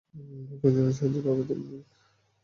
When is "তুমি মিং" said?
1.47-1.81